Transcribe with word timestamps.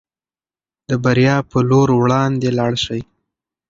د 0.89 0.91
بریا 1.03 1.35
په 1.49 1.57
لور 1.69 1.87
وړاندې 1.99 2.49
لاړ 2.57 2.73
شئ. 2.85 3.01